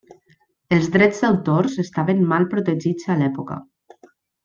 Els 0.77 0.87
drets 0.95 1.19
d'autors 1.25 1.77
estaven 1.85 2.25
mal 2.35 2.51
protegits 2.57 3.15
a 3.15 3.19
l'època. 3.23 3.61